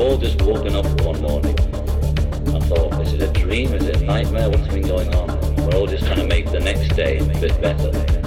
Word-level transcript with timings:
all 0.00 0.16
just 0.16 0.40
woken 0.42 0.74
up 0.74 0.86
one 1.02 1.20
morning 1.20 1.58
and 1.60 2.64
thought, 2.64 2.90
this 2.98 3.12
is 3.12 3.20
a 3.20 3.30
dream, 3.32 3.74
is 3.74 3.84
it 3.84 3.96
a 4.00 4.04
nightmare, 4.04 4.48
what's 4.48 4.66
been 4.68 4.86
going 4.86 5.14
on? 5.14 5.56
We're 5.56 5.78
all 5.78 5.86
just 5.86 6.06
trying 6.06 6.16
to 6.16 6.26
make 6.26 6.50
the 6.50 6.60
next 6.60 6.96
day 6.96 7.18
a 7.18 7.24
bit 7.24 7.60
better. 7.60 8.19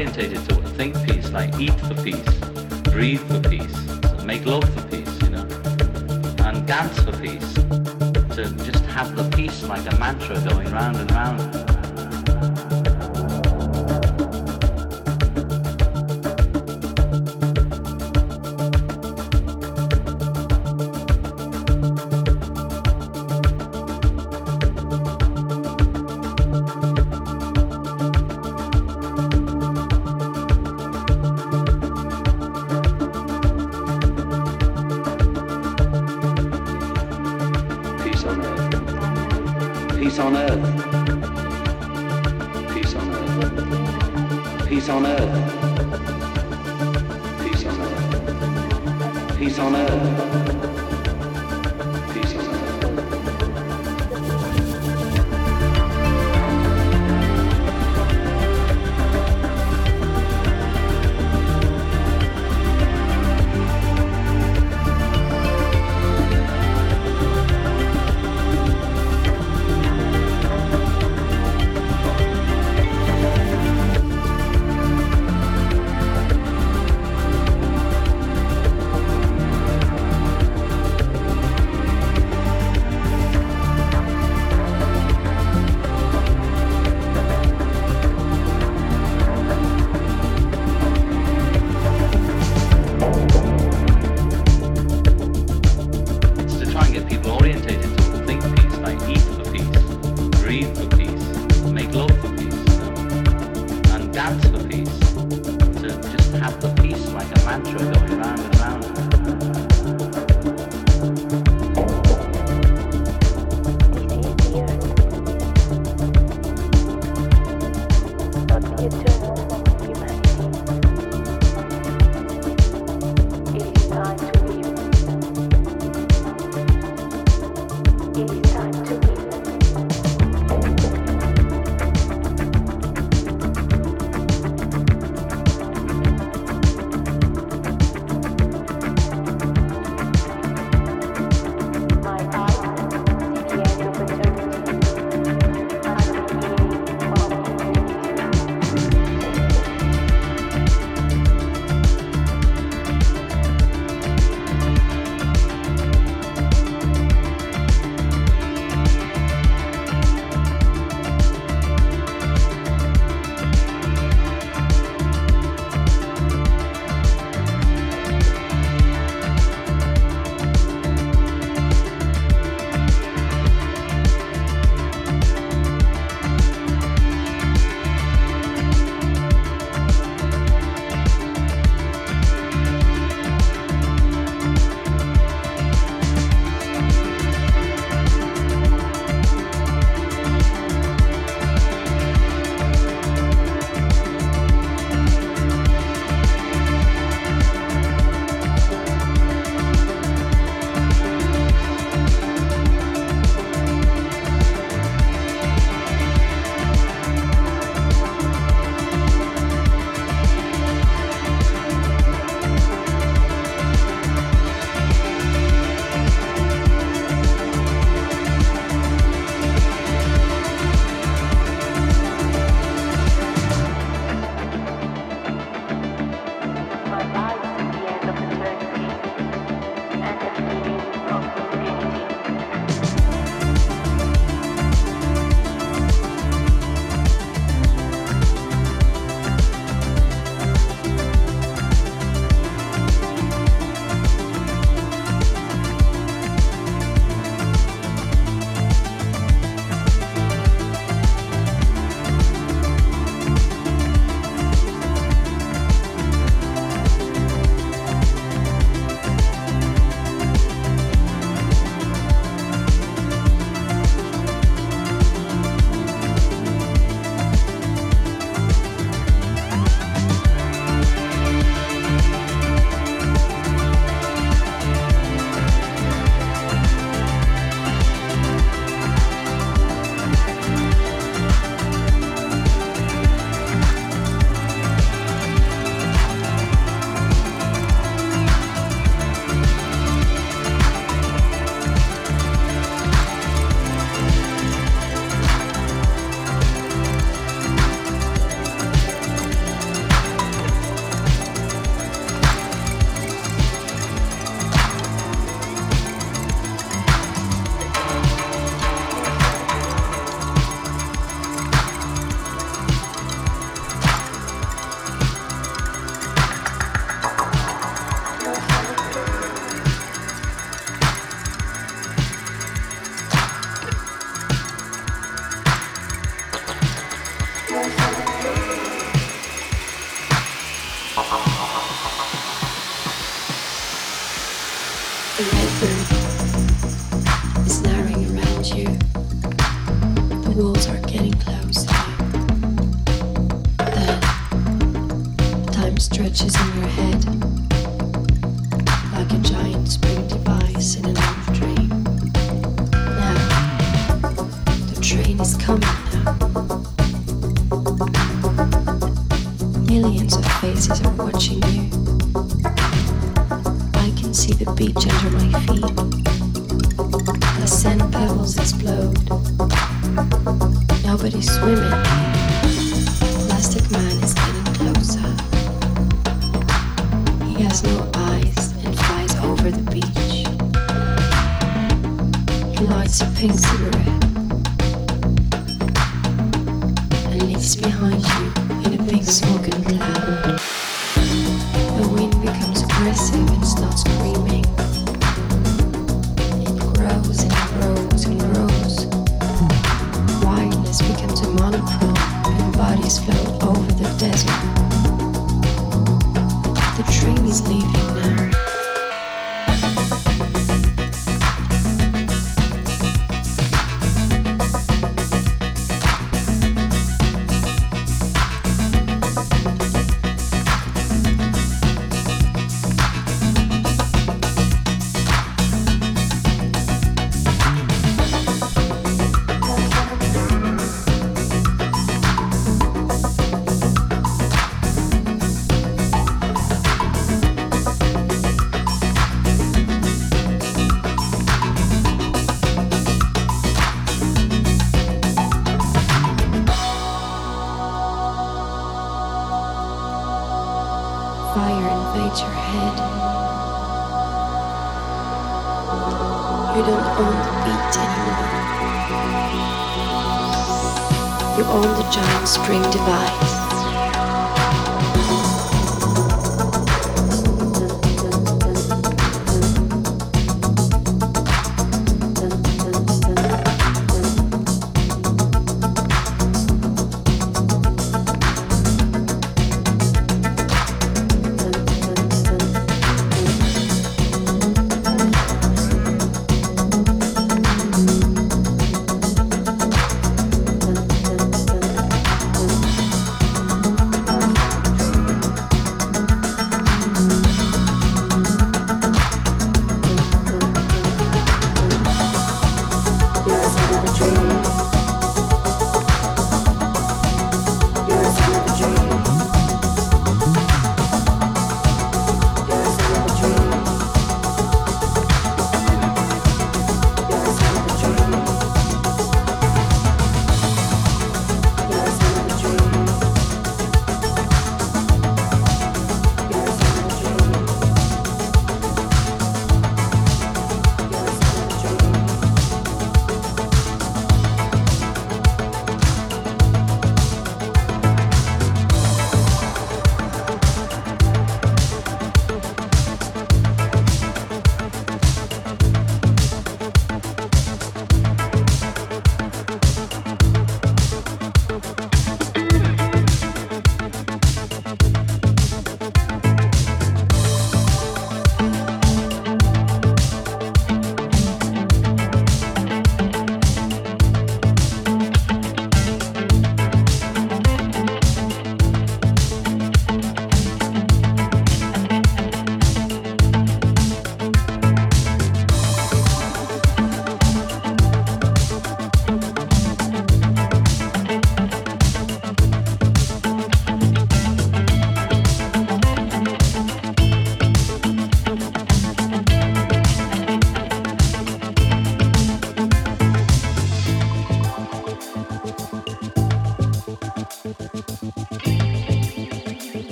orientated 0.00 0.42
to 0.48 0.54
think 0.78 0.94
peace, 1.06 1.30
like 1.30 1.54
eat 1.60 1.78
for 1.80 1.94
peace, 2.02 2.34
breathe 2.84 3.20
for 3.28 3.38
peace, 3.50 4.24
make 4.24 4.46
love 4.46 4.64
for 4.74 4.82
peace, 4.88 5.22
you 5.22 5.28
know, 5.28 5.46
and 6.46 6.66
dance 6.66 6.98
for 7.00 7.12
peace. 7.18 7.52
To 8.34 8.50
just 8.64 8.84
have 8.86 9.14
the 9.14 9.28
peace 9.36 9.62
like 9.64 9.92
a 9.92 9.96
mantra 9.98 10.40
going 10.40 10.70
round 10.70 10.96
and 10.96 11.10
round. 11.10 11.69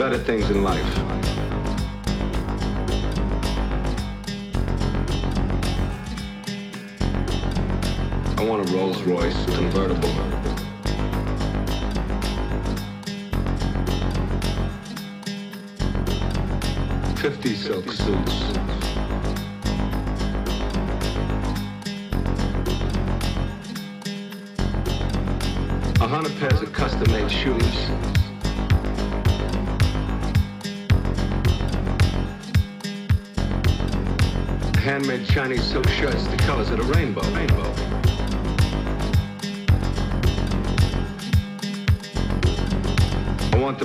Better 0.00 0.16
things 0.16 0.48
in 0.48 0.62
life. 0.62 0.99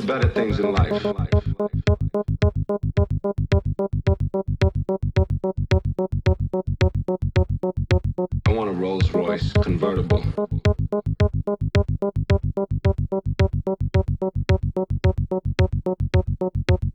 Better 0.05 0.29
things 0.29 0.59
in 0.59 0.71
life. 0.71 0.91
I 8.45 8.51
want 8.53 8.69
a 8.69 8.73
Rolls 8.73 9.11
Royce 9.11 9.51
convertible. 9.53 10.23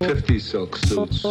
Fifty 0.00 0.38
silk 0.38 0.76
suits. 0.76 1.24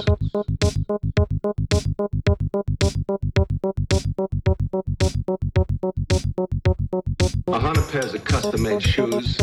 A 7.48 7.60
hundred 7.60 7.88
pairs 7.90 8.14
of 8.14 8.24
custom-made 8.26 8.84
shoes. 8.84 9.38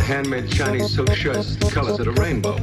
Handmade 0.00 0.50
Chinese 0.50 0.92
silk 0.92 1.14
shirts, 1.14 1.54
the 1.54 1.70
colors 1.70 2.00
of 2.00 2.06
the 2.06 2.12
rainbow. 2.20 2.58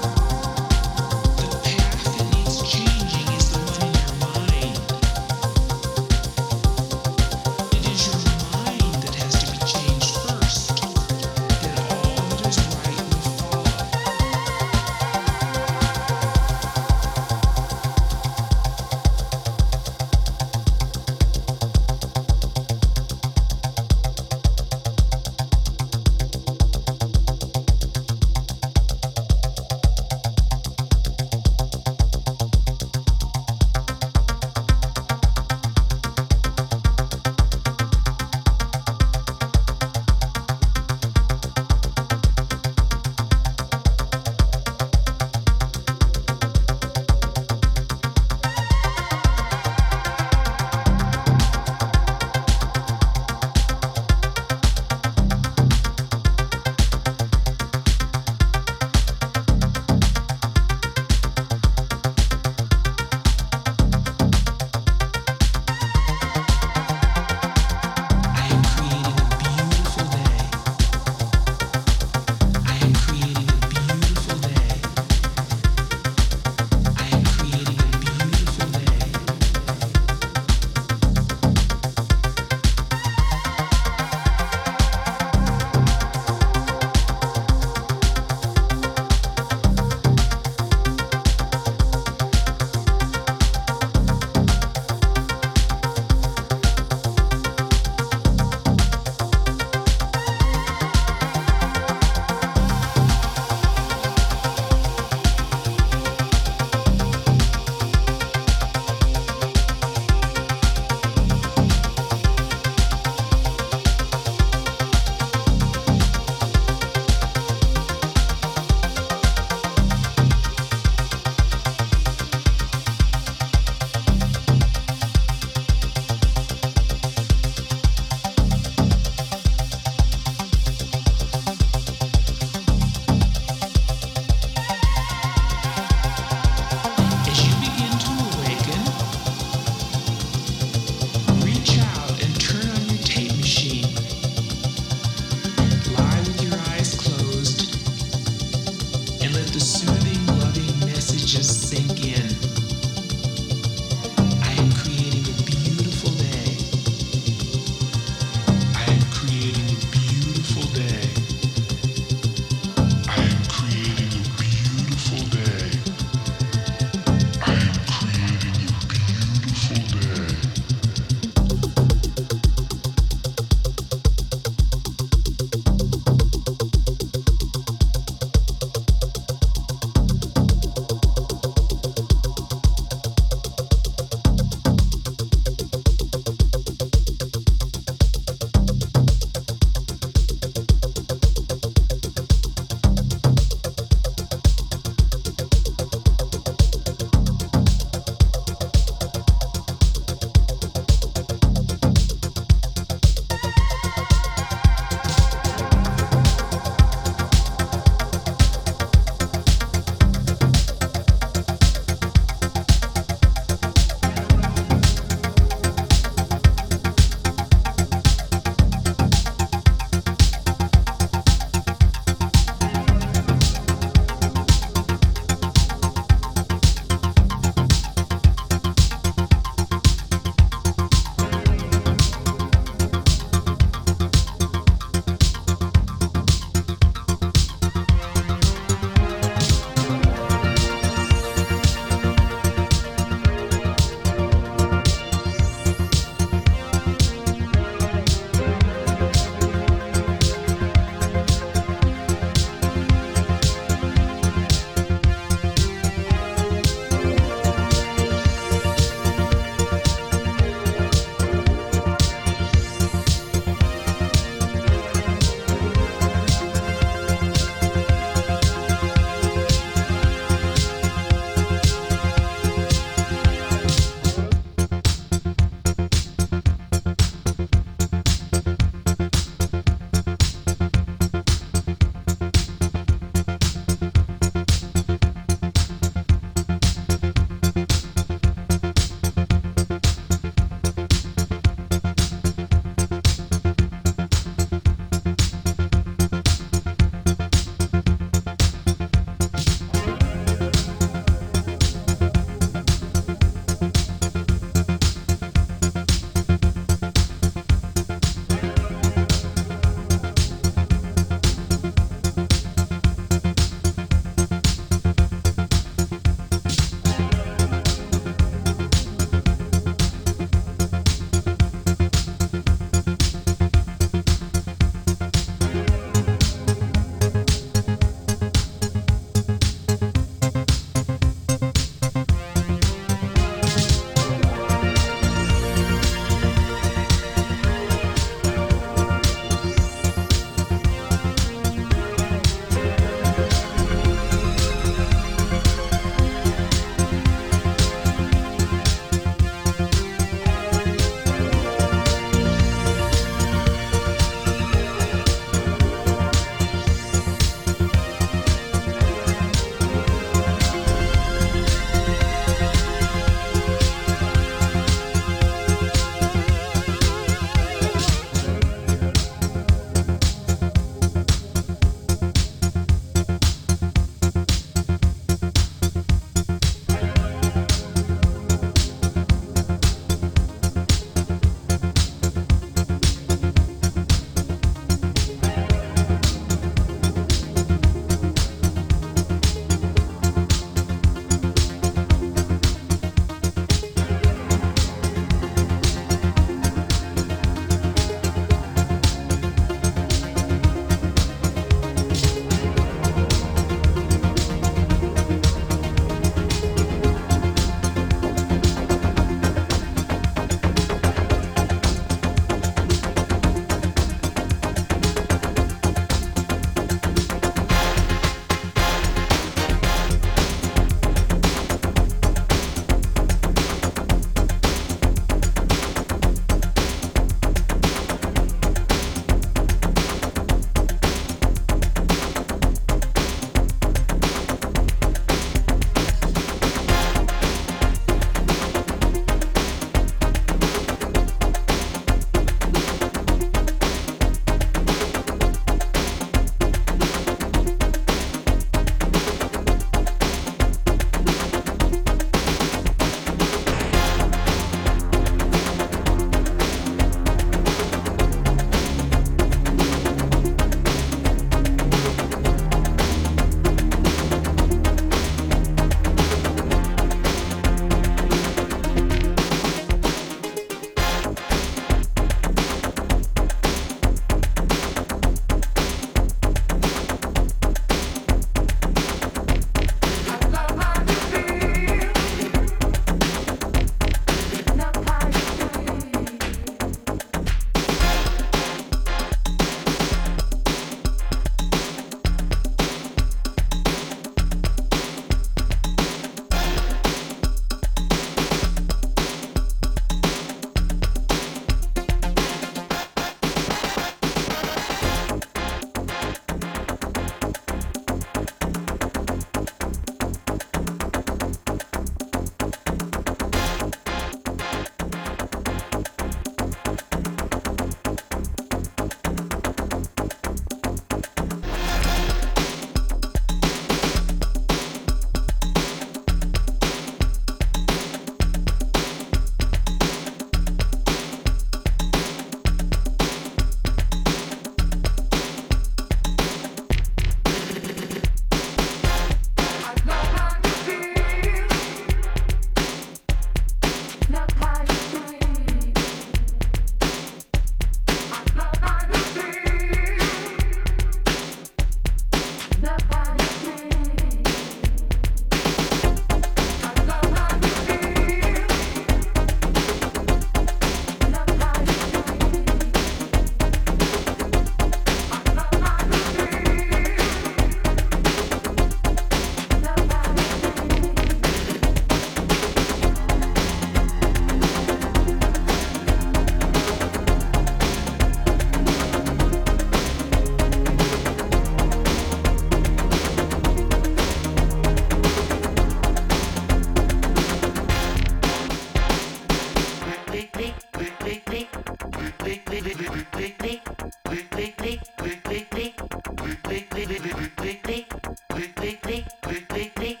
Brick, 598.60 598.82
brick, 598.82 599.04
brick, 599.22 599.48
brick, 599.48 599.74
brick, 599.74 600.00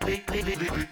brick, 0.00 0.26
brick, 0.26 0.68
brick. 0.70 0.91